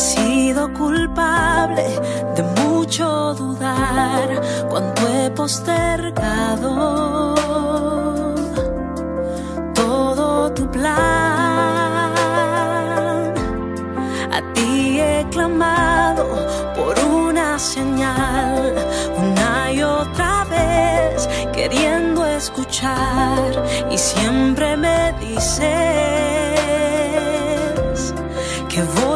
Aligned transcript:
Sido 0.00 0.72
culpable 0.72 1.84
de 2.34 2.42
mucho 2.62 3.34
dudar 3.34 4.28
cuando 4.70 5.00
he 5.08 5.30
postergado 5.30 6.72
todo 9.74 10.52
tu 10.52 10.70
plan. 10.70 10.94
A 14.32 14.40
ti 14.54 15.00
he 15.00 15.26
clamado 15.30 16.24
por 16.74 16.98
una 17.04 17.58
señal, 17.58 18.74
una 19.18 19.72
y 19.72 19.82
otra 19.82 20.44
vez 20.44 21.28
queriendo 21.52 22.24
escuchar 22.24 23.48
y 23.90 23.98
siempre 23.98 24.78
me 24.78 25.12
dices 25.20 25.60
que 28.70 28.82
voy 28.82 29.09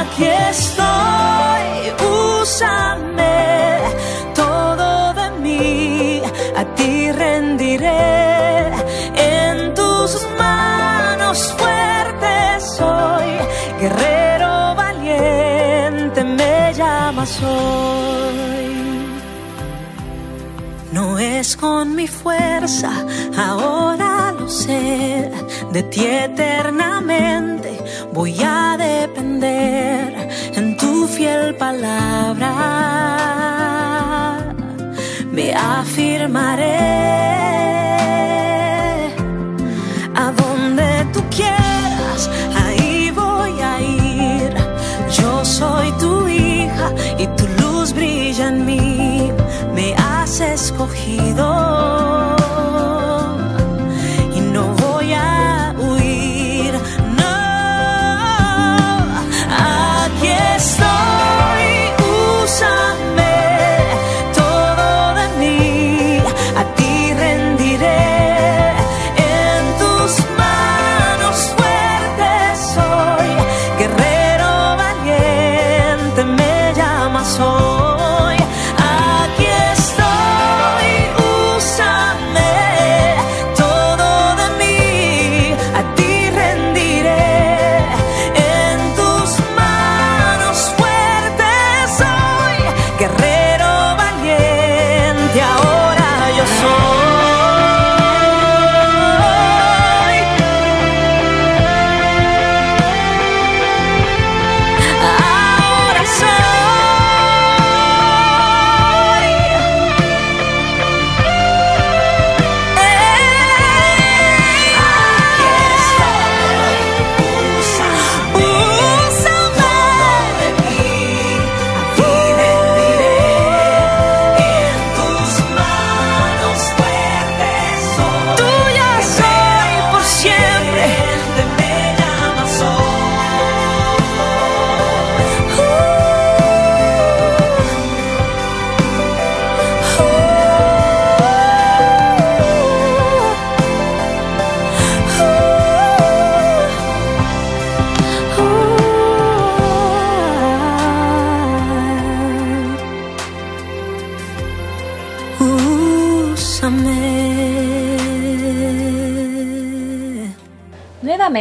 Aquí 0.00 0.24
estoy, 0.24 1.74
úsame 2.40 3.80
todo 4.34 5.14
de 5.14 5.30
mí, 5.40 6.22
a 6.56 6.64
ti 6.74 7.12
rendiré 7.12 8.68
en 9.16 9.74
tus 9.74 10.10
manos 10.38 11.38
fuertes 11.58 12.76
soy, 12.78 13.30
guerrero 13.80 14.74
valiente 14.74 16.24
me 16.24 16.72
llamas 16.74 17.42
hoy. 17.42 18.42
No 20.92 21.18
es 21.18 21.56
con 21.56 21.94
mi 21.94 22.06
fuerza, 22.06 22.92
ahora 23.36 24.11
de 24.52 25.82
ti 25.84 26.04
eternamente 26.04 27.70
voy 28.12 28.36
a 28.44 28.76
depender 28.76 30.28
en 30.54 30.76
tu 30.76 31.08
fiel 31.08 31.54
palabra. 31.54 32.52
Me 35.32 35.54
afirmaré 35.54 36.76
a 40.14 40.32
donde 40.32 41.06
tú 41.14 41.22
quieras, 41.34 42.28
ahí 42.62 43.10
voy 43.10 43.58
a 43.58 43.80
ir. 43.80 44.52
Yo 45.18 45.46
soy 45.46 45.90
tu 45.92 46.28
hija 46.28 46.92
y 47.18 47.26
tu 47.38 47.46
luz 47.62 47.94
brilla 47.94 48.48
en 48.48 48.66
mí. 48.66 49.32
Me 49.74 49.94
has 49.94 50.40
escogido 50.40 52.41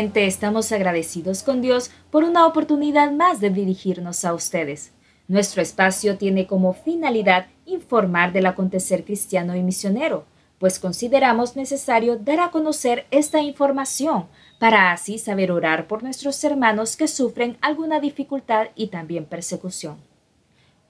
Estamos 0.02 0.72
agradecidos 0.72 1.44
con 1.44 1.62
Dios 1.62 1.92
por 2.10 2.24
una 2.24 2.48
oportunidad 2.48 3.12
más 3.12 3.40
de 3.40 3.52
dirigirnos 3.52 4.26
a 4.26 4.34
ustedes. 4.34 4.94
Nuestro 5.28 5.62
espacio 5.62 6.18
tiene 6.18 6.48
como 6.48 6.74
finalidad 6.74 7.46
informar 7.68 8.34
del 8.34 8.48
acontecer 8.48 9.06
cristiano 9.06 9.56
y 9.56 9.62
misionero, 9.62 10.26
pues 10.58 10.80
consideramos 10.80 11.56
necesario 11.56 12.16
dar 12.16 12.40
a 12.40 12.50
conocer 12.50 13.06
esta 13.12 13.42
información 13.42 14.26
para 14.60 14.92
así 14.92 15.20
saber 15.20 15.52
orar 15.52 15.86
por 15.86 16.02
nuestros 16.02 16.44
hermanos 16.44 16.98
que 16.98 17.08
sufren 17.08 17.58
alguna 17.62 18.00
dificultad 18.00 18.70
y 18.76 18.88
también 18.88 19.26
persecución. 19.26 19.98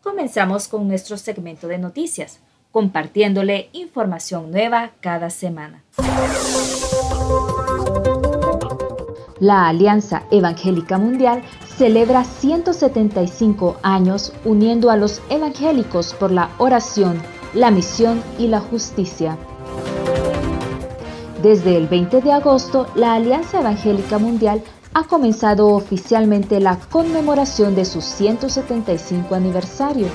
Comenzamos 0.01 0.69
con 0.69 0.87
nuestro 0.87 1.17
segmento 1.17 1.67
de 1.67 1.79
noticias, 1.79 2.39
compartiéndole 2.71 3.69
información 3.73 4.51
nueva 4.51 4.91
cada 5.01 5.29
semana. 5.29 5.83
La 9.41 9.67
Alianza 9.67 10.21
Evangélica 10.29 10.99
Mundial 10.99 11.41
celebra 11.75 12.23
175 12.23 13.77
años 13.81 14.33
uniendo 14.45 14.91
a 14.91 14.97
los 14.97 15.19
evangélicos 15.31 16.13
por 16.13 16.29
la 16.29 16.51
oración, 16.59 17.19
la 17.55 17.71
misión 17.71 18.21
y 18.37 18.45
la 18.45 18.59
justicia. 18.59 19.39
Desde 21.41 21.75
el 21.75 21.87
20 21.87 22.21
de 22.21 22.31
agosto, 22.31 22.85
la 22.93 23.15
Alianza 23.15 23.61
Evangélica 23.61 24.19
Mundial 24.19 24.61
ha 24.93 25.05
comenzado 25.05 25.69
oficialmente 25.69 26.59
la 26.59 26.77
conmemoración 26.91 27.73
de 27.73 27.85
su 27.85 28.01
175 28.01 29.33
aniversario. 29.33 30.05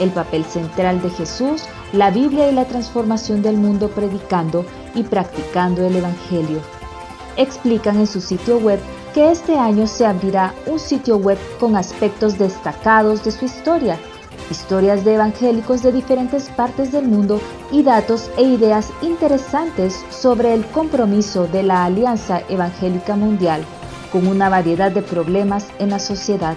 El 0.00 0.10
papel 0.10 0.44
central 0.46 1.00
de 1.00 1.10
Jesús, 1.10 1.62
la 1.92 2.10
Biblia 2.10 2.50
y 2.50 2.52
la 2.52 2.64
transformación 2.64 3.40
del 3.40 3.56
mundo 3.56 3.90
predicando 3.90 4.64
y 4.96 5.04
practicando 5.04 5.86
el 5.86 5.94
Evangelio. 5.94 6.73
Explican 7.36 7.98
en 7.98 8.06
su 8.06 8.20
sitio 8.20 8.58
web 8.58 8.80
que 9.12 9.30
este 9.30 9.56
año 9.58 9.86
se 9.86 10.06
abrirá 10.06 10.54
un 10.66 10.78
sitio 10.78 11.16
web 11.16 11.38
con 11.60 11.76
aspectos 11.76 12.38
destacados 12.38 13.24
de 13.24 13.30
su 13.30 13.44
historia, 13.44 13.98
historias 14.50 15.04
de 15.04 15.14
evangélicos 15.14 15.82
de 15.82 15.92
diferentes 15.92 16.48
partes 16.50 16.92
del 16.92 17.06
mundo 17.06 17.40
y 17.70 17.82
datos 17.82 18.30
e 18.36 18.42
ideas 18.42 18.92
interesantes 19.02 20.04
sobre 20.10 20.52
el 20.54 20.64
compromiso 20.66 21.46
de 21.46 21.62
la 21.62 21.84
Alianza 21.84 22.42
Evangélica 22.48 23.16
Mundial 23.16 23.64
con 24.12 24.28
una 24.28 24.48
variedad 24.48 24.92
de 24.92 25.02
problemas 25.02 25.66
en 25.80 25.90
la 25.90 25.98
sociedad. 25.98 26.56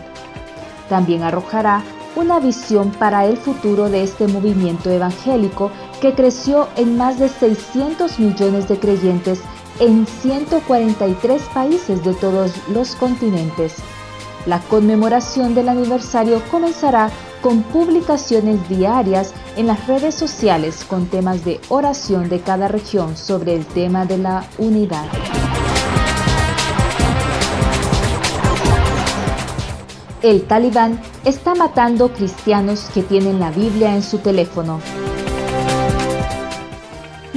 También 0.90 1.24
arrojará 1.24 1.84
una 2.16 2.40
visión 2.40 2.92
para 2.92 3.26
el 3.26 3.38
futuro 3.38 3.90
de 3.90 4.04
este 4.04 4.28
movimiento 4.28 4.90
evangélico 4.90 5.72
que 6.02 6.14
creció 6.14 6.68
en 6.76 6.98
más 6.98 7.20
de 7.20 7.30
600 7.30 8.20
millones 8.20 8.68
de 8.68 8.80
creyentes 8.80 9.42
en 9.80 10.08
143 10.08 11.42
países 11.54 12.04
de 12.04 12.14
todos 12.14 12.52
los 12.70 12.96
continentes. 12.96 13.76
La 14.46 14.60
conmemoración 14.60 15.54
del 15.56 15.70
aniversario 15.70 16.42
comenzará 16.50 17.10
con 17.42 17.64
publicaciones 17.64 18.68
diarias 18.70 19.34
en 19.56 19.68
las 19.68 19.86
redes 19.88 20.16
sociales 20.16 20.86
con 20.88 21.06
temas 21.06 21.44
de 21.46 21.60
oración 21.70 22.30
de 22.30 22.40
cada 22.40 22.68
región 22.68 23.18
sobre 23.18 23.56
el 23.56 23.66
tema 23.66 24.06
de 24.06 24.18
la 24.18 24.48
unidad. 24.58 25.06
El 30.24 30.44
talibán 30.44 31.00
está 31.26 31.54
matando 31.54 32.12
cristianos 32.12 32.90
que 32.94 33.04
tienen 33.04 33.40
la 33.40 33.52
Biblia 33.52 33.96
en 33.96 34.02
su 34.02 34.18
teléfono. 34.18 34.80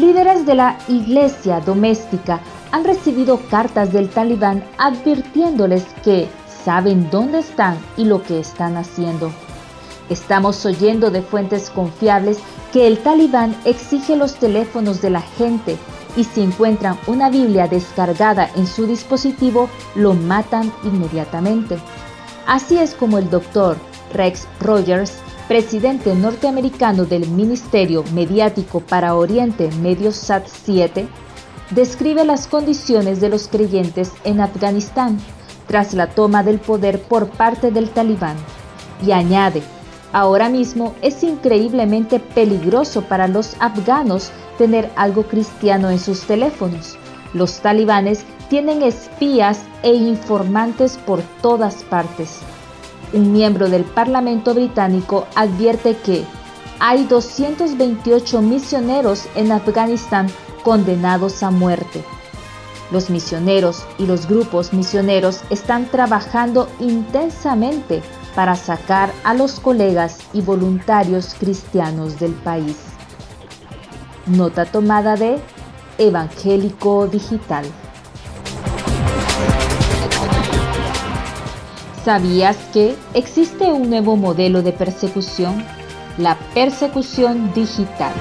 Líderes 0.00 0.46
de 0.46 0.54
la 0.54 0.78
iglesia 0.88 1.60
doméstica 1.60 2.40
han 2.72 2.84
recibido 2.84 3.38
cartas 3.50 3.92
del 3.92 4.08
talibán 4.08 4.64
advirtiéndoles 4.78 5.84
que 6.02 6.26
saben 6.64 7.10
dónde 7.10 7.40
están 7.40 7.76
y 7.98 8.04
lo 8.04 8.22
que 8.22 8.40
están 8.40 8.78
haciendo. 8.78 9.30
Estamos 10.08 10.64
oyendo 10.64 11.10
de 11.10 11.20
fuentes 11.20 11.68
confiables 11.68 12.38
que 12.72 12.86
el 12.86 12.96
talibán 13.00 13.54
exige 13.66 14.16
los 14.16 14.36
teléfonos 14.36 15.02
de 15.02 15.10
la 15.10 15.20
gente 15.20 15.76
y 16.16 16.24
si 16.24 16.40
encuentran 16.40 16.98
una 17.06 17.28
Biblia 17.28 17.68
descargada 17.68 18.48
en 18.56 18.66
su 18.66 18.86
dispositivo, 18.86 19.68
lo 19.94 20.14
matan 20.14 20.72
inmediatamente. 20.82 21.76
Así 22.46 22.78
es 22.78 22.94
como 22.94 23.18
el 23.18 23.28
doctor 23.28 23.76
Rex 24.14 24.48
Rogers, 24.60 25.12
presidente 25.50 26.14
norteamericano 26.14 27.06
del 27.06 27.28
Ministerio 27.28 28.04
Mediático 28.14 28.78
para 28.78 29.16
Oriente 29.16 29.68
Mediosat 29.82 30.46
7, 30.46 31.08
describe 31.70 32.24
las 32.24 32.46
condiciones 32.46 33.20
de 33.20 33.30
los 33.30 33.48
creyentes 33.48 34.12
en 34.22 34.40
Afganistán 34.40 35.18
tras 35.66 35.92
la 35.92 36.06
toma 36.06 36.44
del 36.44 36.60
poder 36.60 37.02
por 37.02 37.30
parte 37.30 37.72
del 37.72 37.90
talibán 37.90 38.36
y 39.04 39.10
añade, 39.10 39.60
ahora 40.12 40.48
mismo 40.48 40.94
es 41.02 41.24
increíblemente 41.24 42.20
peligroso 42.20 43.02
para 43.02 43.26
los 43.26 43.56
afganos 43.58 44.30
tener 44.56 44.88
algo 44.94 45.24
cristiano 45.24 45.90
en 45.90 45.98
sus 45.98 46.20
teléfonos. 46.28 46.96
Los 47.34 47.58
talibanes 47.58 48.24
tienen 48.48 48.82
espías 48.82 49.62
e 49.82 49.94
informantes 49.94 50.96
por 50.96 51.20
todas 51.42 51.82
partes. 51.82 52.38
Un 53.12 53.32
miembro 53.32 53.68
del 53.68 53.84
Parlamento 53.84 54.54
británico 54.54 55.26
advierte 55.34 55.96
que 55.96 56.24
hay 56.78 57.04
228 57.04 58.40
misioneros 58.40 59.26
en 59.34 59.50
Afganistán 59.50 60.28
condenados 60.62 61.42
a 61.42 61.50
muerte. 61.50 62.04
Los 62.92 63.10
misioneros 63.10 63.84
y 63.98 64.06
los 64.06 64.28
grupos 64.28 64.72
misioneros 64.72 65.42
están 65.50 65.86
trabajando 65.86 66.68
intensamente 66.78 68.02
para 68.34 68.54
sacar 68.54 69.12
a 69.24 69.34
los 69.34 69.58
colegas 69.58 70.18
y 70.32 70.40
voluntarios 70.40 71.34
cristianos 71.38 72.18
del 72.20 72.32
país. 72.32 72.76
Nota 74.26 74.66
tomada 74.66 75.16
de 75.16 75.40
Evangélico 75.98 77.08
Digital. 77.08 77.64
¿Sabías 82.04 82.56
que 82.72 82.96
existe 83.12 83.70
un 83.70 83.90
nuevo 83.90 84.16
modelo 84.16 84.62
de 84.62 84.72
persecución? 84.72 85.62
La 86.16 86.38
persecución 86.54 87.52
digital. 87.52 88.14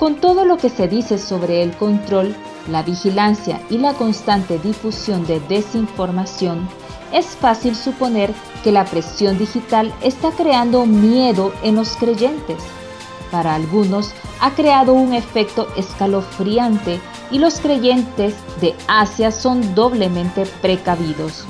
Con 0.00 0.16
todo 0.16 0.44
lo 0.44 0.56
que 0.56 0.68
se 0.68 0.88
dice 0.88 1.18
sobre 1.18 1.62
el 1.62 1.76
control, 1.76 2.34
la 2.68 2.82
vigilancia 2.82 3.60
y 3.70 3.78
la 3.78 3.94
constante 3.94 4.58
difusión 4.58 5.24
de 5.28 5.38
desinformación, 5.38 6.68
es 7.12 7.36
fácil 7.36 7.76
suponer 7.76 8.32
que 8.64 8.72
la 8.72 8.84
presión 8.84 9.38
digital 9.38 9.94
está 10.02 10.32
creando 10.32 10.86
miedo 10.86 11.52
en 11.62 11.76
los 11.76 11.96
creyentes. 11.96 12.58
Para 13.30 13.54
algunos 13.54 14.12
ha 14.40 14.50
creado 14.52 14.94
un 14.94 15.14
efecto 15.14 15.68
escalofriante 15.76 17.00
y 17.30 17.38
los 17.38 17.60
creyentes 17.60 18.34
de 18.60 18.74
Asia 18.88 19.30
son 19.30 19.74
doblemente 19.74 20.46
precavidos. 20.60 21.44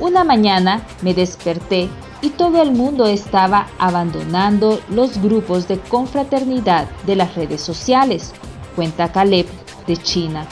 Una 0.00 0.24
mañana 0.24 0.86
me 1.02 1.14
desperté 1.14 1.88
y 2.20 2.30
todo 2.30 2.62
el 2.62 2.72
mundo 2.72 3.06
estaba 3.06 3.66
abandonando 3.78 4.80
los 4.88 5.20
grupos 5.20 5.68
de 5.68 5.78
confraternidad 5.78 6.88
de 7.06 7.16
las 7.16 7.34
redes 7.34 7.60
sociales, 7.60 8.32
cuenta 8.76 9.12
Caleb 9.12 9.46
de 9.86 9.96
China. 9.96 10.46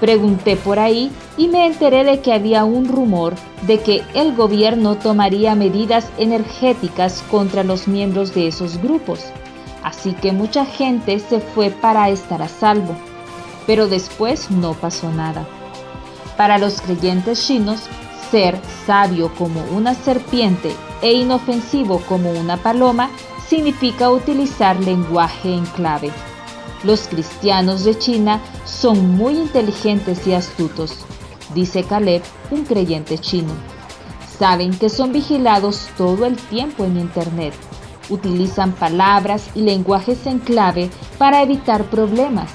Pregunté 0.00 0.56
por 0.56 0.78
ahí 0.78 1.10
y 1.36 1.48
me 1.48 1.66
enteré 1.66 2.04
de 2.04 2.20
que 2.20 2.32
había 2.32 2.64
un 2.64 2.88
rumor 2.88 3.34
de 3.66 3.80
que 3.80 4.02
el 4.14 4.34
gobierno 4.34 4.96
tomaría 4.96 5.54
medidas 5.54 6.08
energéticas 6.18 7.22
contra 7.30 7.64
los 7.64 7.88
miembros 7.88 8.34
de 8.34 8.48
esos 8.48 8.80
grupos. 8.80 9.24
Así 9.82 10.12
que 10.12 10.32
mucha 10.32 10.64
gente 10.64 11.18
se 11.18 11.40
fue 11.40 11.70
para 11.70 12.08
estar 12.08 12.42
a 12.42 12.48
salvo 12.48 12.96
pero 13.68 13.86
después 13.86 14.50
no 14.50 14.72
pasó 14.72 15.12
nada. 15.12 15.46
Para 16.38 16.56
los 16.56 16.80
creyentes 16.80 17.46
chinos, 17.46 17.82
ser 18.30 18.58
sabio 18.86 19.30
como 19.34 19.62
una 19.64 19.92
serpiente 19.92 20.74
e 21.02 21.12
inofensivo 21.12 22.00
como 22.08 22.30
una 22.30 22.56
paloma 22.56 23.10
significa 23.46 24.10
utilizar 24.10 24.80
lenguaje 24.80 25.52
en 25.52 25.66
clave. 25.66 26.10
Los 26.82 27.08
cristianos 27.08 27.84
de 27.84 27.98
China 27.98 28.40
son 28.64 29.18
muy 29.18 29.34
inteligentes 29.34 30.26
y 30.26 30.32
astutos, 30.32 31.04
dice 31.54 31.84
Caleb, 31.84 32.22
un 32.50 32.64
creyente 32.64 33.18
chino. 33.18 33.52
Saben 34.38 34.78
que 34.78 34.88
son 34.88 35.12
vigilados 35.12 35.90
todo 35.98 36.24
el 36.24 36.36
tiempo 36.36 36.86
en 36.86 36.96
Internet. 36.98 37.52
Utilizan 38.10 38.72
palabras 38.72 39.50
y 39.54 39.62
lenguajes 39.62 40.26
en 40.26 40.38
clave 40.38 40.90
para 41.18 41.42
evitar 41.42 41.84
problemas 41.84 42.50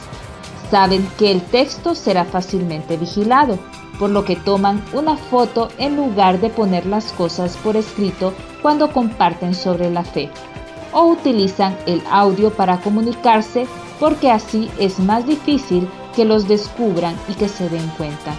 Saben 0.74 1.08
que 1.20 1.32
el 1.32 1.44
texto 1.44 1.94
será 1.94 2.26
fácilmente 2.26 2.98
vigilado, 2.98 3.60
por 4.00 4.10
lo 4.10 4.26
que 4.26 4.36
toman 4.36 4.84
una 4.92 5.18
foto 5.18 5.70
en 5.78 5.96
lugar 5.96 6.42
de 6.42 6.50
poner 6.50 6.88
las 6.88 7.12
cosas 7.12 7.58
por 7.58 7.78
escrito 7.78 8.34
cuando 8.64 8.92
comparten 8.92 9.54
sobre 9.54 9.92
la 9.92 10.04
fe. 10.04 10.32
O 10.92 11.06
utilizan 11.06 11.78
el 11.86 12.02
audio 12.10 12.50
para 12.50 12.80
comunicarse 12.80 13.68
porque 14.00 14.32
así 14.32 14.68
es 14.80 14.98
más 14.98 15.28
difícil 15.28 15.88
que 16.16 16.26
los 16.26 16.48
descubran 16.48 17.16
y 17.30 17.36
que 17.36 17.50
se 17.50 17.70
den 17.70 17.88
cuenta. 17.90 18.34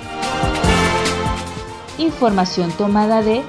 Información 1.99 2.73
tomada 2.73 3.23
de 3.23 3.45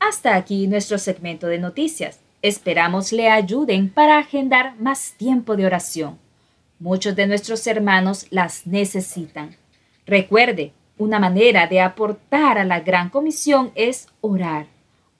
Hasta 0.00 0.36
aquí 0.36 0.66
nuestro 0.66 0.96
segmento 0.96 1.46
de 1.46 1.58
noticias. 1.58 2.20
Esperamos 2.40 3.12
le 3.12 3.28
ayuden 3.28 3.90
para 3.90 4.18
agendar 4.18 4.80
más 4.80 5.12
tiempo 5.18 5.56
de 5.56 5.66
oración. 5.66 6.18
Muchos 6.78 7.14
de 7.14 7.26
nuestros 7.26 7.66
hermanos 7.66 8.26
las 8.30 8.66
necesitan. 8.66 9.56
Recuerde, 10.06 10.72
una 10.96 11.18
manera 11.18 11.66
de 11.66 11.82
aportar 11.82 12.56
a 12.56 12.64
la 12.64 12.80
gran 12.80 13.10
comisión 13.10 13.72
es 13.74 14.08
orar. 14.22 14.68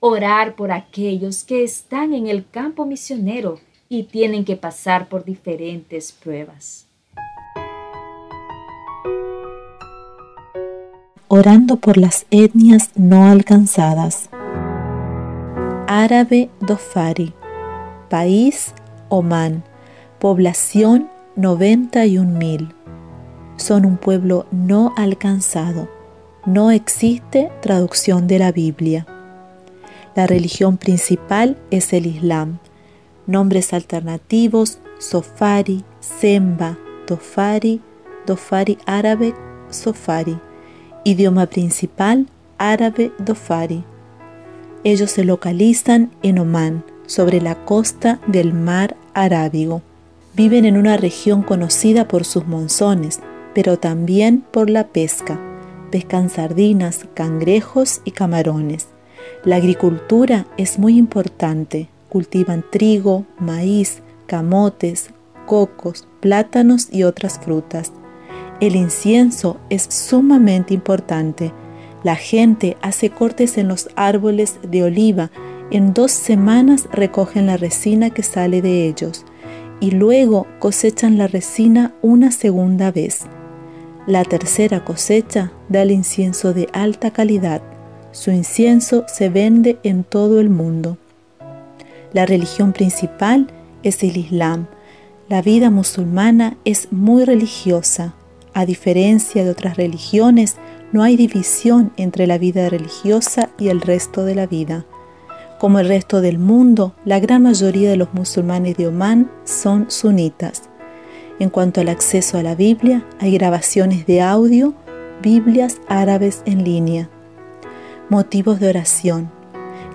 Orar 0.01 0.55
por 0.55 0.73
aquellos 0.73 1.45
que 1.45 1.63
están 1.63 2.15
en 2.15 2.27
el 2.27 2.49
campo 2.49 2.87
misionero 2.87 3.61
y 3.89 4.05
tienen 4.05 4.45
que 4.45 4.57
pasar 4.57 5.09
por 5.09 5.25
diferentes 5.25 6.13
pruebas. 6.13 6.87
Orando 11.29 11.77
por 11.77 11.97
las 11.97 12.27
etnias 12.31 12.91
no 12.95 13.29
alcanzadas. 13.29 14.29
árabe 15.89 16.51
Dofari, 16.61 17.33
país 18.09 18.75
Omán, 19.09 19.65
población 20.19 21.09
91.000. 21.37 22.73
Son 23.57 23.85
un 23.85 23.97
pueblo 23.97 24.47
no 24.51 24.95
alcanzado. 24.97 25.89
No 26.45 26.71
existe 26.71 27.51
traducción 27.61 28.27
de 28.27 28.39
la 28.39 28.53
Biblia. 28.53 29.07
La 30.15 30.27
religión 30.27 30.77
principal 30.77 31.57
es 31.71 31.93
el 31.93 32.07
Islam. 32.07 32.59
Nombres 33.27 33.73
alternativos, 33.73 34.79
Sofari, 34.99 35.85
Semba, 36.01 36.79
Dofari, 37.07 37.81
Dofari 38.27 38.79
árabe, 38.87 39.35
Sofari. 39.71 40.39
Idioma 41.05 41.47
principal, 41.47 42.27
árabe 42.59 43.13
Dofari. 43.19 43.85
Ellos 44.85 45.11
se 45.11 45.25
localizan 45.25 46.13
en 46.23 46.39
Omán, 46.39 46.85
sobre 47.07 47.41
la 47.41 47.65
costa 47.65 48.21
del 48.27 48.53
mar 48.53 48.97
Arábigo. 49.15 49.83
Viven 50.35 50.65
en 50.65 50.77
una 50.77 50.97
región 50.97 51.43
conocida 51.43 52.09
por 52.09 52.25
sus 52.25 52.47
monzones, 52.47 53.21
pero 53.55 53.79
también 53.79 54.45
por 54.51 54.69
la 54.69 54.89
pesca. 54.89 55.41
Pescan 55.91 56.31
sardinas, 56.31 57.07
cangrejos 57.15 58.03
y 58.05 58.11
camarones. 58.11 58.89
La 59.45 59.57
agricultura 59.57 60.47
es 60.57 60.79
muy 60.79 60.99
importante. 60.99 61.89
Cultivan 62.09 62.65
trigo, 62.71 63.25
maíz, 63.39 64.03
camotes, 64.27 65.11
cocos, 65.47 66.07
plátanos 66.21 66.89
y 66.93 67.05
otras 67.05 67.39
frutas. 67.39 67.93
El 68.61 68.77
incienso 68.77 69.59
es 69.71 69.83
sumamente 69.83 70.75
importante. 70.75 71.53
La 72.03 72.17
gente 72.17 72.77
hace 72.83 73.11
cortes 73.11 73.59
en 73.59 73.69
los 73.69 73.89
árboles 73.97 74.59
de 74.63 74.83
oliva. 74.83 75.31
En 75.71 75.93
dos 75.95 76.13
semanas 76.13 76.89
recogen 76.93 77.47
la 77.47 77.57
resina 77.57 78.11
que 78.11 78.23
sale 78.23 78.63
de 78.63 78.87
ellos 78.87 79.25
y 79.81 79.91
luego 79.91 80.47
cosechan 80.59 81.19
la 81.19 81.27
resina 81.27 81.95
una 82.03 82.31
segunda 82.31 82.91
vez. 82.91 83.27
La 84.07 84.25
tercera 84.25 84.85
cosecha 84.85 85.53
da 85.69 85.83
el 85.83 85.91
incienso 85.91 86.55
de 86.55 86.69
alta 86.73 87.11
calidad. 87.11 87.61
Su 88.13 88.31
incienso 88.31 89.05
se 89.09 89.29
vende 89.29 89.79
en 89.83 90.05
todo 90.05 90.41
el 90.41 90.49
mundo. 90.49 90.97
La 92.17 92.25
religión 92.25 92.73
principal 92.73 93.47
es 93.83 94.03
el 94.03 94.17
Islam. 94.17 94.69
La 95.29 95.43
vida 95.43 95.69
musulmana 95.69 96.57
es 96.65 96.91
muy 96.91 97.27
religiosa. 97.27 98.15
A 98.55 98.65
diferencia 98.65 99.45
de 99.45 99.51
otras 99.51 99.77
religiones, 99.77 100.57
no 100.93 101.03
hay 101.03 101.19
división 101.19 101.93
entre 101.99 102.27
la 102.27 102.39
vida 102.39 102.71
religiosa 102.71 103.51
y 103.59 103.69
el 103.69 103.83
resto 103.83 104.25
de 104.25 104.35
la 104.35 104.47
vida. 104.47 104.87
Como 105.61 105.79
el 105.79 105.89
resto 105.89 106.23
del 106.23 106.39
mundo, 106.39 106.95
la 107.05 107.21
gran 107.21 107.43
mayoría 107.43 107.91
de 107.91 107.99
los 107.99 108.15
musulmanes 108.15 108.79
de 108.79 108.87
Omán 108.87 109.31
son 109.45 109.91
sunitas. 109.91 110.71
En 111.39 111.51
cuanto 111.51 111.83
al 111.83 111.91
acceso 111.91 112.39
a 112.39 112.43
la 112.43 112.55
Biblia, 112.55 113.05
hay 113.21 113.33
grabaciones 113.33 114.07
de 114.07 114.23
audio, 114.23 114.73
Biblias 115.21 115.83
árabes 115.87 116.41
en 116.47 116.65
línea. 116.65 117.11
Motivos 118.09 118.59
de 118.59 118.71
oración. 118.71 119.31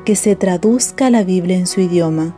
Que 0.05 0.15
se 0.15 0.35
traduzca 0.35 1.09
la 1.09 1.23
Biblia 1.23 1.57
en 1.57 1.67
su 1.67 1.81
idioma. 1.81 2.35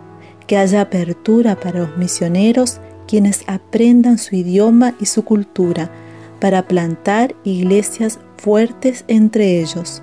Que 0.48 0.58
haya 0.58 0.82
apertura 0.82 1.60
para 1.60 1.80
los 1.80 1.98
misioneros 1.98 2.80
quienes 3.08 3.44
aprendan 3.48 4.18
su 4.18 4.36
idioma 4.36 4.96
y 5.00 5.06
su 5.06 5.24
cultura 5.24 5.92
para 6.40 6.68
plantar 6.68 7.36
iglesias 7.44 8.20
fuertes 8.38 9.06
entre 9.08 9.62
ellos. 9.62 10.02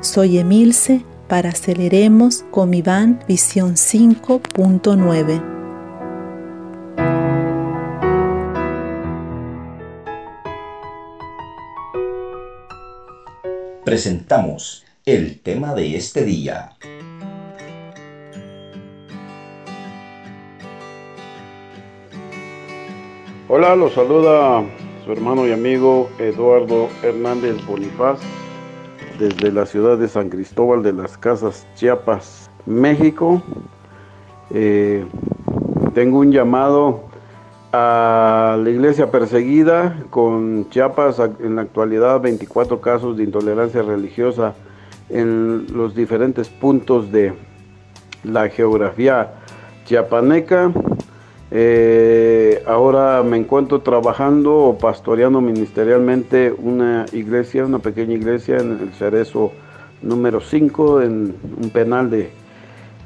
Soy 0.00 0.38
Emilce 0.38 1.02
para 1.28 1.50
Aceleremos 1.50 2.44
Comiván 2.50 3.20
Visión 3.26 3.74
5.9. 3.74 5.54
Presentamos 13.84 14.83
el 15.06 15.38
tema 15.42 15.74
de 15.74 15.96
este 15.96 16.24
día. 16.24 16.70
Hola, 23.48 23.76
los 23.76 23.92
saluda 23.92 24.64
su 25.04 25.12
hermano 25.12 25.46
y 25.46 25.52
amigo 25.52 26.08
Eduardo 26.18 26.88
Hernández 27.02 27.54
Bonifaz 27.66 28.18
desde 29.18 29.52
la 29.52 29.66
ciudad 29.66 29.98
de 29.98 30.08
San 30.08 30.30
Cristóbal 30.30 30.82
de 30.82 30.94
las 30.94 31.18
Casas, 31.18 31.66
Chiapas, 31.74 32.50
México. 32.64 33.42
Eh, 34.54 35.04
tengo 35.92 36.20
un 36.20 36.32
llamado 36.32 37.02
a 37.72 38.56
la 38.58 38.70
iglesia 38.70 39.10
perseguida 39.10 40.02
con 40.08 40.70
Chiapas 40.70 41.20
en 41.40 41.56
la 41.56 41.62
actualidad 41.62 42.22
24 42.22 42.80
casos 42.80 43.18
de 43.18 43.24
intolerancia 43.24 43.82
religiosa 43.82 44.54
en 45.08 45.66
los 45.72 45.94
diferentes 45.94 46.48
puntos 46.48 47.10
de 47.12 47.32
la 48.24 48.48
geografía 48.48 49.32
chiapaneca 49.84 50.72
eh, 51.56 52.64
ahora 52.66 53.22
me 53.22 53.36
encuentro 53.36 53.80
trabajando 53.80 54.56
o 54.56 54.76
pastoreando 54.76 55.40
ministerialmente 55.40 56.52
una 56.56 57.06
iglesia, 57.12 57.64
una 57.64 57.78
pequeña 57.78 58.14
iglesia 58.14 58.56
en 58.56 58.80
el 58.80 58.92
Cerezo 58.92 59.52
número 60.02 60.40
5, 60.40 61.02
en 61.02 61.36
un 61.62 61.70
penal 61.70 62.10
de, 62.10 62.32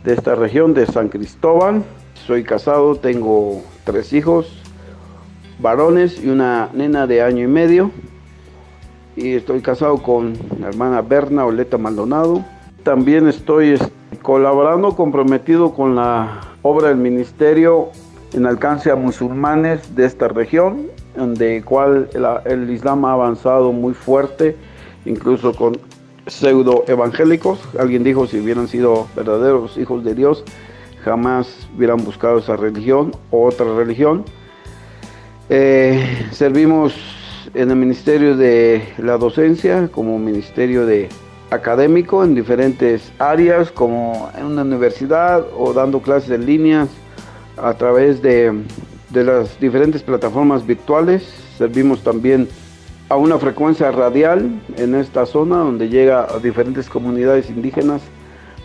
de 0.02 0.14
esta 0.14 0.34
región 0.34 0.72
de 0.72 0.86
San 0.86 1.10
Cristóbal. 1.10 1.82
Soy 2.14 2.42
casado, 2.42 2.96
tengo 2.96 3.62
tres 3.84 4.14
hijos, 4.14 4.62
varones 5.58 6.22
y 6.24 6.30
una 6.30 6.70
nena 6.72 7.06
de 7.06 7.20
año 7.20 7.44
y 7.44 7.48
medio. 7.48 7.90
Y 9.20 9.34
estoy 9.34 9.62
casado 9.62 10.00
con 10.00 10.34
la 10.60 10.68
hermana 10.68 11.02
Berna 11.02 11.44
Oleta 11.44 11.76
Maldonado. 11.76 12.44
También 12.84 13.26
estoy 13.26 13.76
colaborando, 14.22 14.94
comprometido 14.94 15.74
con 15.74 15.96
la 15.96 16.40
obra 16.62 16.90
del 16.90 16.98
ministerio 16.98 17.88
en 18.32 18.46
alcance 18.46 18.92
a 18.92 18.94
musulmanes 18.94 19.96
de 19.96 20.06
esta 20.06 20.28
región, 20.28 20.86
donde 21.16 21.64
cual 21.64 22.08
el, 22.44 22.70
Islam 22.70 23.04
ha 23.06 23.14
avanzado 23.14 23.72
muy 23.72 23.92
fuerte, 23.92 24.54
incluso 25.04 25.52
con 25.52 25.76
pseudo 26.28 26.84
evangélicos. 26.86 27.58
Alguien 27.76 28.04
dijo 28.04 28.28
si 28.28 28.38
hubieran 28.38 28.68
sido 28.68 29.08
verdaderos 29.16 29.76
hijos 29.78 30.04
de 30.04 30.14
Dios, 30.14 30.44
jamás 31.02 31.68
hubieran 31.76 32.04
buscado 32.04 32.38
esa 32.38 32.54
religión 32.54 33.10
o 33.32 33.46
otra 33.46 33.66
religión. 33.74 34.24
Eh, 35.48 36.28
servimos 36.30 37.17
en 37.54 37.70
el 37.70 37.76
ministerio 37.76 38.36
de 38.36 38.82
la 38.98 39.16
docencia 39.16 39.88
como 39.88 40.18
ministerio 40.18 40.86
de 40.86 41.08
académico 41.50 42.24
en 42.24 42.34
diferentes 42.34 43.12
áreas 43.18 43.70
como 43.70 44.30
en 44.36 44.46
una 44.46 44.62
universidad 44.62 45.46
o 45.56 45.72
dando 45.72 46.00
clases 46.00 46.30
en 46.30 46.46
línea 46.46 46.86
a 47.56 47.74
través 47.74 48.22
de, 48.22 48.52
las 49.12 49.58
diferentes 49.58 50.02
plataformas 50.02 50.66
virtuales. 50.66 51.22
Servimos 51.56 52.02
también 52.02 52.48
a 53.08 53.16
una 53.16 53.38
frecuencia 53.38 53.90
radial 53.90 54.60
en 54.76 54.94
esta 54.94 55.24
zona 55.26 55.58
donde 55.58 55.88
llega 55.88 56.24
a 56.24 56.38
diferentes 56.38 56.88
comunidades 56.88 57.48
indígenas 57.48 58.02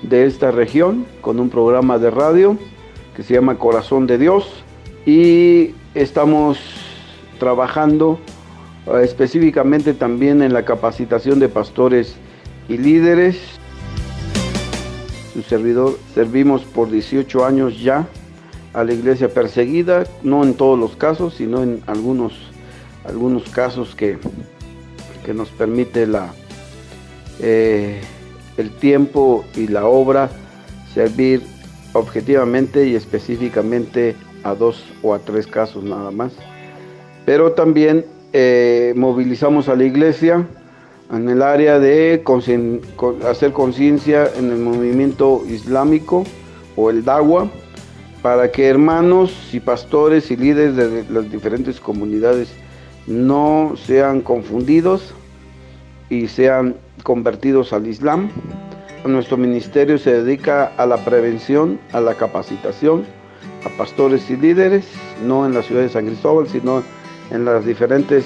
de 0.02 0.26
esta 0.26 0.52
región 0.52 1.06
con 1.22 1.40
un 1.40 1.50
programa 1.50 1.98
de 1.98 2.12
radio 2.12 2.58
que 3.16 3.24
se 3.24 3.34
llama 3.34 3.58
Corazón 3.58 4.06
de 4.06 4.18
Dios 4.18 4.64
y 5.06 5.74
estamos 5.96 6.60
trabajando 7.40 8.20
específicamente 9.02 9.94
también 9.94 10.42
en 10.42 10.54
la 10.54 10.66
capacitación 10.66 11.40
de 11.40 11.50
pastores 11.50 12.16
y 12.68 12.78
líderes. 12.78 13.38
Servimos 16.14 16.64
por 16.64 16.92
18 16.92 17.46
años 17.46 17.82
ya 17.82 18.08
a 18.74 18.84
la 18.84 18.94
iglesia 18.94 19.30
perseguida, 19.30 20.04
no 20.24 20.44
en 20.44 20.54
todos 20.56 20.78
los 20.78 20.96
casos, 20.96 21.36
sino 21.36 21.64
en 21.64 21.82
algunos, 21.88 22.34
algunos 23.06 23.50
casos 23.50 23.96
que, 23.96 24.18
que 25.26 25.34
nos 25.34 25.50
permite 25.50 26.06
la, 26.08 26.34
eh, 27.40 28.02
el 28.58 28.72
tiempo 28.72 29.46
y 29.56 29.68
la 29.68 29.86
obra 29.86 30.30
servir 30.94 31.42
objetivamente 31.94 32.88
y 32.88 32.96
específicamente 32.96 34.16
a 34.44 34.54
dos 34.56 34.84
o 35.02 35.14
a 35.14 35.20
tres 35.20 35.48
casos 35.48 35.84
nada 35.84 36.12
más. 36.12 36.34
Pero 37.26 37.54
también 37.54 38.06
eh, 38.34 38.94
movilizamos 38.96 39.70
a 39.70 39.76
la 39.76 39.84
iglesia 39.84 40.46
en 41.12 41.30
el 41.30 41.42
área 41.42 41.80
de 41.80 42.24
hacer 43.30 43.52
conciencia 43.54 44.30
en 44.38 44.52
el 44.52 44.58
movimiento 44.58 45.44
islámico 45.48 46.24
o 46.76 46.90
el 46.90 47.06
Dawa, 47.06 47.50
para 48.22 48.52
que 48.52 48.68
hermanos 48.68 49.50
y 49.54 49.60
pastores 49.60 50.32
y 50.32 50.38
líderes 50.38 50.76
de 50.76 51.06
las 51.10 51.32
diferentes 51.32 51.80
comunidades 51.80 52.54
no 53.06 53.74
sean 53.76 54.22
confundidos 54.22 55.14
y 56.10 56.28
sean 56.28 56.76
convertidos 57.04 57.74
al 57.74 57.86
Islam, 57.86 58.30
nuestro 59.06 59.36
ministerio 59.36 59.98
se 59.98 60.24
dedica 60.24 60.72
a 60.78 60.86
la 60.86 60.98
prevención, 60.98 61.80
a 61.92 62.00
la 62.00 62.16
capacitación, 62.16 63.04
a 63.66 63.78
pastores 63.78 64.30
y 64.30 64.38
líderes, 64.38 64.86
no 65.26 65.46
en 65.46 65.54
la 65.54 65.62
ciudad 65.62 65.82
de 65.82 65.90
San 65.90 66.06
Cristóbal, 66.06 66.48
sino 66.48 66.78
en 66.80 66.84
las 67.32 67.66
diferentes 67.66 68.26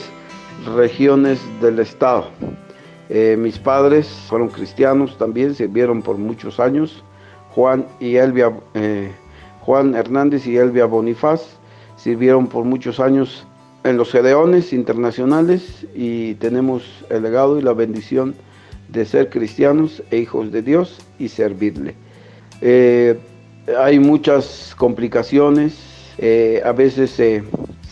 regiones 0.76 1.40
del 1.62 1.80
estado. 1.80 2.28
Eh, 3.10 3.38
mis 3.40 3.58
padres 3.58 4.08
fueron 4.28 4.50
cristianos 4.50 5.18
también, 5.18 5.56
sirvieron 5.56 6.02
por 6.02 6.18
muchos 6.18 6.60
años. 6.60 7.04
Juan 7.52 7.86
y 8.00 8.18
Elvia, 8.18 8.52
eh, 8.74 9.12
Juan 9.62 9.96
Hernández 9.96 10.46
y 10.46 10.58
Elvia 10.58 10.86
Bonifaz 10.86 11.42
sirvieron 11.96 12.48
por 12.48 12.66
muchos 12.66 13.00
años 13.00 13.48
en 13.84 13.98
los 13.98 14.12
Gedeones 14.12 14.74
internacionales 14.74 15.86
y 15.96 16.36
tenemos 16.36 17.06
el 17.10 17.24
legado 17.24 17.58
y 17.58 17.62
la 17.62 17.74
bendición 17.74 18.36
de 18.90 19.06
ser 19.06 19.30
cristianos 19.30 20.04
e 20.12 20.18
hijos 20.18 20.52
de 20.52 20.62
Dios 20.62 20.98
y 21.18 21.30
servirle. 21.30 21.96
Eh, 22.62 23.18
hay 23.80 24.00
muchas 24.00 24.76
complicaciones, 24.78 25.76
a 26.64 26.72
veces 26.72 27.20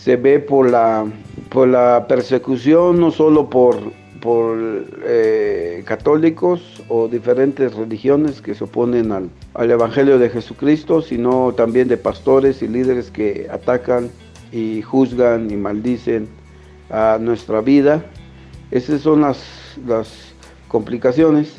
se 0.06 0.14
ve 0.14 0.38
por 0.38 0.70
la, 0.70 1.04
por 1.48 1.66
la 1.66 2.06
persecución, 2.06 3.00
no 3.00 3.10
solo 3.10 3.50
por 3.50 3.76
por 4.20 4.56
eh, 5.04 5.82
católicos 5.84 6.82
o 6.88 7.08
diferentes 7.08 7.74
religiones 7.74 8.40
que 8.40 8.54
se 8.54 8.62
oponen 8.62 9.10
al, 9.10 9.30
al, 9.54 9.70
Evangelio 9.70 10.20
de 10.20 10.30
Jesucristo, 10.30 11.02
sino 11.02 11.52
también 11.54 11.88
de 11.88 11.96
pastores 11.96 12.62
y 12.62 12.68
líderes 12.68 13.10
que 13.10 13.48
atacan 13.50 14.10
y 14.52 14.80
juzgan 14.82 15.50
y 15.50 15.56
maldicen 15.56 16.28
a 16.88 17.18
nuestra 17.20 17.60
vida. 17.60 18.04
Esas 18.70 19.00
son 19.00 19.22
las, 19.22 19.42
las 19.86 20.32
complicaciones. 20.68 21.56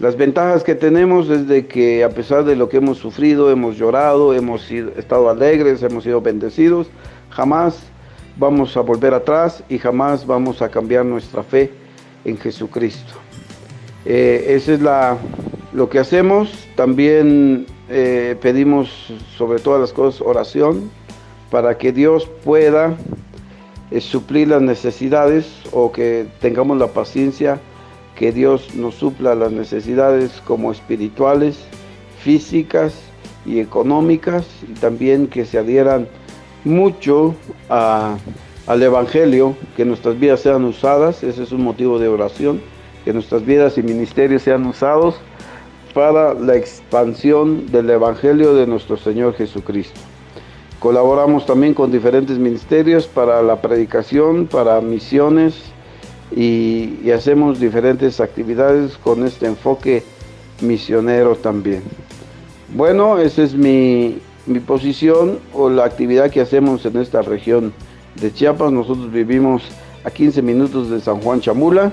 Las 0.00 0.16
ventajas 0.16 0.64
que 0.64 0.74
tenemos 0.74 1.30
es 1.30 1.46
de 1.46 1.66
que 1.68 2.02
a 2.02 2.10
pesar 2.10 2.44
de 2.44 2.56
lo 2.56 2.68
que 2.68 2.78
hemos 2.78 2.98
sufrido, 2.98 3.52
hemos 3.52 3.78
llorado, 3.78 4.34
hemos 4.34 4.68
estado 4.70 5.30
alegres, 5.30 5.82
hemos 5.84 6.02
sido 6.02 6.20
bendecidos, 6.20 6.88
jamás 7.34 7.78
vamos 8.36 8.76
a 8.76 8.80
volver 8.80 9.14
atrás 9.14 9.62
y 9.68 9.78
jamás 9.78 10.26
vamos 10.26 10.62
a 10.62 10.68
cambiar 10.68 11.04
nuestra 11.04 11.42
fe 11.42 11.70
en 12.24 12.38
Jesucristo. 12.38 13.14
Eh, 14.04 14.46
eso 14.48 14.72
es 14.72 14.80
la, 14.80 15.18
lo 15.72 15.88
que 15.88 15.98
hacemos. 15.98 16.66
También 16.76 17.66
eh, 17.88 18.36
pedimos 18.40 19.12
sobre 19.36 19.58
todas 19.58 19.80
las 19.80 19.92
cosas 19.92 20.20
oración 20.20 20.90
para 21.50 21.76
que 21.76 21.92
Dios 21.92 22.28
pueda 22.44 22.96
eh, 23.90 24.00
suplir 24.00 24.48
las 24.48 24.62
necesidades 24.62 25.46
o 25.72 25.92
que 25.92 26.26
tengamos 26.40 26.78
la 26.78 26.88
paciencia 26.88 27.60
que 28.16 28.30
Dios 28.30 28.74
nos 28.76 28.94
supla 28.94 29.34
las 29.34 29.50
necesidades 29.50 30.40
como 30.46 30.70
espirituales, 30.70 31.58
físicas 32.20 32.94
y 33.44 33.58
económicas 33.58 34.46
y 34.68 34.74
también 34.74 35.26
que 35.26 35.44
se 35.44 35.58
adhieran 35.58 36.06
mucho 36.64 37.34
a 37.68 38.16
al 38.66 38.82
Evangelio, 38.82 39.54
que 39.76 39.84
nuestras 39.84 40.18
vidas 40.18 40.40
sean 40.40 40.64
usadas, 40.64 41.22
ese 41.22 41.42
es 41.42 41.52
un 41.52 41.62
motivo 41.62 41.98
de 41.98 42.08
oración, 42.08 42.62
que 43.04 43.12
nuestras 43.12 43.44
vidas 43.44 43.76
y 43.76 43.82
ministerios 43.82 44.42
sean 44.42 44.66
usados 44.66 45.16
para 45.92 46.34
la 46.34 46.56
expansión 46.56 47.70
del 47.70 47.90
Evangelio 47.90 48.54
de 48.54 48.66
nuestro 48.66 48.96
Señor 48.96 49.34
Jesucristo. 49.34 50.00
Colaboramos 50.80 51.46
también 51.46 51.74
con 51.74 51.92
diferentes 51.92 52.38
ministerios 52.38 53.06
para 53.06 53.42
la 53.42 53.60
predicación, 53.60 54.46
para 54.46 54.80
misiones 54.80 55.54
y, 56.34 57.10
hacemos 57.10 57.60
diferentes 57.60 58.18
actividades 58.18 58.96
con 58.96 59.24
este 59.26 59.46
enfoque 59.46 60.02
misionero 60.62 61.36
también. 61.36 61.82
Bueno, 62.74 63.18
esa 63.18 63.42
es 63.42 63.54
mi, 63.54 64.18
mi 64.46 64.60
posición 64.60 65.38
o 65.52 65.70
la 65.70 65.84
actividad 65.84 66.30
que 66.30 66.40
hacemos 66.40 66.84
en 66.84 66.96
esta 66.98 67.22
región 67.22 67.72
de 68.20 68.32
Chiapas. 68.32 68.72
Nosotros 68.72 69.10
vivimos 69.10 69.62
a 70.04 70.10
15 70.10 70.42
minutos 70.42 70.90
de 70.90 71.00
San 71.00 71.20
Juan 71.20 71.40
Chamula, 71.40 71.92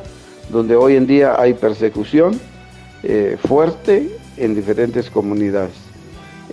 donde 0.49 0.75
hoy 0.75 0.95
en 0.95 1.07
día 1.07 1.39
hay 1.39 1.53
persecución 1.53 2.39
eh, 3.03 3.37
fuerte 3.47 4.09
en 4.37 4.55
diferentes 4.55 5.09
comunidades. 5.09 5.73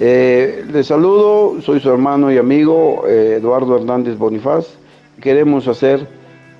Eh, 0.00 0.64
les 0.70 0.86
saludo, 0.86 1.60
soy 1.60 1.80
su 1.80 1.90
hermano 1.90 2.30
y 2.32 2.38
amigo 2.38 3.04
eh, 3.08 3.38
Eduardo 3.40 3.76
Hernández 3.76 4.16
Bonifaz. 4.16 4.66
Queremos 5.20 5.66
hacer, 5.66 6.06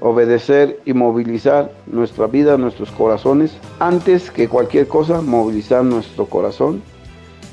obedecer 0.01 0.81
y 0.85 0.93
movilizar 0.93 1.71
nuestra 1.87 2.27
vida, 2.27 2.57
nuestros 2.57 2.91
corazones, 2.91 3.57
antes 3.79 4.33
que 4.33 4.49
cualquier 4.49 4.89
cosa, 4.89 5.23
movilizar 5.23 5.85
nuestro 5.85 6.27
corazón 6.27 6.83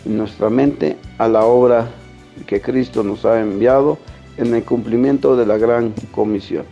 nuestra 0.06 0.50
mente 0.50 0.98
a 1.18 1.28
la 1.28 1.46
obra 1.46 1.89
que 2.46 2.62
Cristo 2.62 3.04
nos 3.04 3.26
ha 3.26 3.39
enviado 3.41 3.98
en 4.38 4.54
el 4.54 4.63
cumplimiento 4.63 5.36
de 5.36 5.46
la 5.46 5.58
gran 5.58 5.94
comisión. 6.12 6.65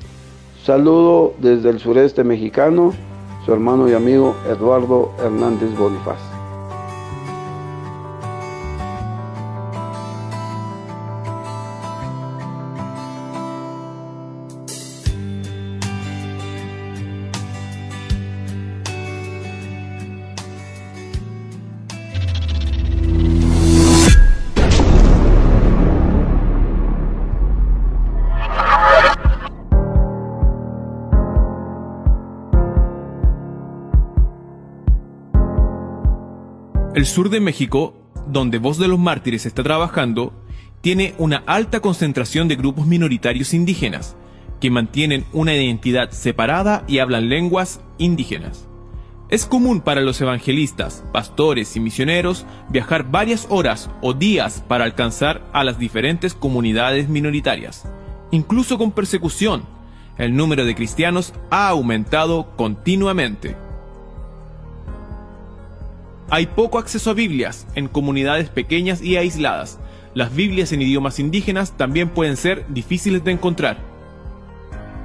Saludo 0.64 1.34
desde 1.40 1.70
el 1.70 1.80
sureste 1.80 2.24
mexicano, 2.24 2.94
su 3.46 3.54
hermano 3.54 3.90
y 3.90 3.94
amigo 3.94 4.36
Eduardo 4.50 5.12
Hernández 5.20 5.78
Bonifaz. 5.78 6.33
El 37.04 37.08
sur 37.08 37.30
de 37.30 37.42
México, 37.42 37.94
donde 38.28 38.60
Voz 38.60 38.78
de 38.78 38.88
los 38.88 38.98
Mártires 38.98 39.46
está 39.46 39.62
trabajando, 39.62 40.32
tiene 40.80 41.16
una 41.18 41.44
alta 41.48 41.82
concentración 41.82 42.48
de 42.48 42.56
grupos 42.56 42.88
minoritarios 42.88 43.54
indígenas, 43.54 44.16
que 44.62 44.72
mantienen 44.72 45.26
una 45.34 45.54
identidad 45.54 46.12
separada 46.12 46.86
y 46.88 47.00
hablan 47.00 47.28
lenguas 47.28 47.82
indígenas. 47.98 48.70
Es 49.28 49.46
común 49.46 49.82
para 49.82 50.00
los 50.00 50.22
evangelistas, 50.22 51.04
pastores 51.12 51.76
y 51.76 51.82
misioneros 51.82 52.46
viajar 52.70 53.12
varias 53.12 53.48
horas 53.50 53.90
o 54.02 54.14
días 54.14 54.64
para 54.66 54.86
alcanzar 54.86 55.44
a 55.52 55.66
las 55.66 55.78
diferentes 55.78 56.34
comunidades 56.34 57.10
minoritarias. 57.10 57.84
Incluso 58.32 58.78
con 58.78 58.94
persecución, 58.94 59.66
el 60.18 60.38
número 60.38 60.64
de 60.64 60.74
cristianos 60.74 61.34
ha 61.52 61.68
aumentado 61.68 62.56
continuamente. 62.56 63.58
Hay 66.34 66.48
poco 66.48 66.80
acceso 66.80 67.12
a 67.12 67.14
Biblias 67.14 67.68
en 67.76 67.88
comunidades 67.88 68.50
pequeñas 68.50 69.04
y 69.04 69.18
aisladas. 69.18 69.78
Las 70.16 70.34
Biblias 70.34 70.72
en 70.72 70.82
idiomas 70.82 71.20
indígenas 71.20 71.78
también 71.78 72.10
pueden 72.10 72.38
ser 72.38 72.66
difíciles 72.70 73.24
de 73.24 73.34
encontrar. 73.34 73.78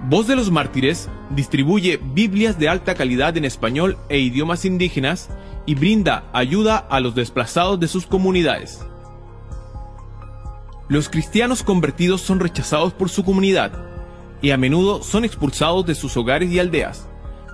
Voz 0.08 0.26
de 0.26 0.36
los 0.36 0.50
Mártires 0.50 1.10
distribuye 1.28 2.00
Biblias 2.02 2.58
de 2.58 2.70
alta 2.70 2.94
calidad 2.94 3.36
en 3.36 3.44
español 3.44 3.98
e 4.08 4.18
idiomas 4.20 4.64
indígenas 4.64 5.28
y 5.66 5.74
brinda 5.74 6.24
ayuda 6.32 6.78
a 6.78 6.98
los 6.98 7.14
desplazados 7.14 7.78
de 7.78 7.88
sus 7.88 8.06
comunidades. 8.06 8.80
Los 10.88 11.10
cristianos 11.10 11.62
convertidos 11.62 12.22
son 12.22 12.40
rechazados 12.40 12.94
por 12.94 13.10
su 13.10 13.22
comunidad 13.22 13.72
y 14.40 14.52
a 14.52 14.56
menudo 14.56 15.02
son 15.02 15.26
expulsados 15.26 15.84
de 15.84 15.94
sus 15.94 16.16
hogares 16.16 16.50
y 16.50 16.58
aldeas. 16.58 17.06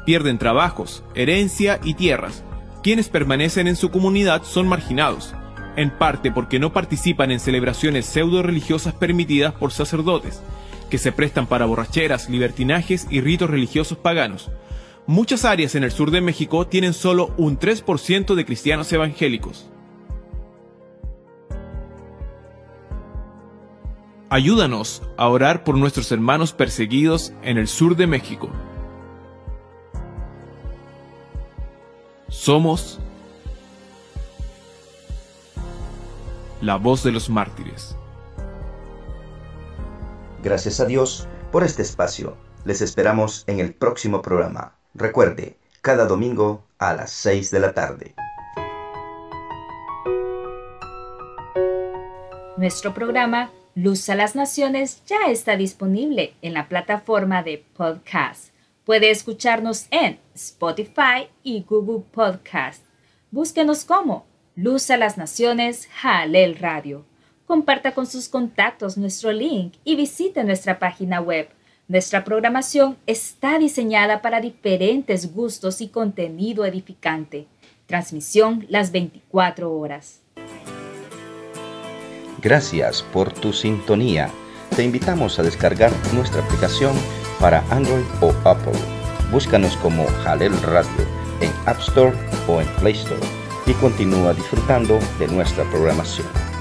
Pierden 0.07 0.39
trabajos, 0.39 1.03
herencia 1.17 1.81
y 1.83 1.95
tierras, 1.95 2.45
quienes 2.85 3.09
permanecen 3.09 3.67
en 3.67 3.77
su 3.77 3.91
comunidad 3.91 4.43
son 4.45 4.69
marginados, 4.69 5.33
en 5.75 5.89
parte 5.89 6.31
porque 6.31 6.59
no 6.59 6.75
participan 6.75 7.31
en 7.31 7.41
celebraciones 7.41 8.05
pseudo 8.05 8.43
religiosas 8.43 8.93
permitidas 8.93 9.55
por 9.55 9.73
sacerdotes, 9.73 10.43
que 10.91 10.99
se 10.99 11.11
prestan 11.11 11.47
para 11.47 11.65
borracheras, 11.65 12.29
libertinajes 12.29 13.07
y 13.09 13.23
ritos 13.23 13.49
religiosos 13.49 13.97
paganos. 13.97 14.51
Muchas 15.07 15.47
áreas 15.47 15.75
en 15.77 15.83
el 15.83 15.93
sur 15.93 16.11
de 16.11 16.21
México 16.21 16.67
tienen 16.67 16.93
solo 16.93 17.33
un 17.39 17.59
3% 17.59 18.35
de 18.35 18.45
cristianos 18.45 18.93
evangélicos. 18.93 19.71
Ayúdanos 24.29 25.03
a 25.17 25.29
orar 25.29 25.65
por 25.65 25.79
nuestros 25.79 26.13
hermanos 26.13 26.53
perseguidos 26.53 27.33
en 27.43 27.57
el 27.57 27.67
sur 27.67 27.97
de 27.97 28.07
México. 28.07 28.51
Somos 32.45 33.01
la 36.61 36.77
voz 36.77 37.03
de 37.03 37.11
los 37.11 37.31
mártires. 37.31 37.97
Gracias 40.43 40.79
a 40.79 40.85
Dios 40.85 41.27
por 41.51 41.65
este 41.65 41.81
espacio. 41.81 42.37
Les 42.67 42.83
esperamos 42.83 43.45
en 43.47 43.61
el 43.61 43.73
próximo 43.73 44.21
programa. 44.21 44.75
Recuerde, 44.93 45.57
cada 45.81 46.05
domingo 46.05 46.63
a 46.77 46.93
las 46.93 47.13
6 47.13 47.51
de 47.51 47.61
la 47.61 47.73
tarde. 47.73 48.15
Nuestro 52.59 52.93
programa 52.93 53.53
Luz 53.75 54.07
a 54.11 54.17
las 54.17 54.37
Naciones 54.37 55.03
ya 55.07 55.31
está 55.31 55.57
disponible 55.57 56.35
en 56.43 56.53
la 56.53 56.69
plataforma 56.69 57.43
de 57.43 57.65
podcast 57.75 58.54
Puede 58.85 59.11
escucharnos 59.11 59.87
en 59.91 60.19
Spotify 60.35 61.29
y 61.43 61.65
Google 61.67 62.05
Podcast. 62.13 62.85
Búsquenos 63.31 63.87
como 63.87 64.27
Luz 64.57 64.91
a 64.91 64.99
las 64.99 65.17
Naciones 65.17 65.89
Jalel 66.03 66.57
Radio. 66.59 67.07
Comparta 67.47 67.93
con 67.93 68.07
sus 68.07 68.29
contactos 68.29 68.99
nuestro 68.99 69.33
link 69.33 69.73
y 69.85 69.97
visite 69.97 70.45
nuestra 70.45 70.79
página 70.79 71.23
web. 71.23 71.49
Nuestra 71.89 72.25
programación 72.25 72.99
está 73.07 73.59
diseñada 73.59 74.21
para 74.21 74.43
diferentes 74.43 75.33
gustos 75.33 75.81
y 75.81 75.89
contenido 75.89 76.67
edificante. 76.67 77.47
Transmisión 77.87 78.67
las 78.69 78.93
24 78.93 79.73
horas. 79.73 80.21
Gracias 82.43 83.03
por 83.03 83.33
tu 83.33 83.55
sintonía. 83.55 84.31
Te 84.77 84.85
invitamos 84.85 85.39
a 85.39 85.43
descargar 85.43 85.91
nuestra 86.13 86.45
aplicación 86.45 86.95
para 87.41 87.65
Android 87.71 88.05
o 88.21 88.33
Apple. 88.49 88.79
Búscanos 89.31 89.77
como 89.79 90.07
Jalel 90.23 90.53
Radio 90.63 91.07
en 91.41 91.51
App 91.67 91.81
Store 91.81 92.13
o 92.49 92.61
en 92.61 92.69
Play 92.81 92.95
Store 92.95 93.21
y 93.67 93.73
continúa 93.75 94.35
disfrutando 94.35 94.99
de 95.19 95.29
nuestra 95.29 95.65
programación. 95.65 96.54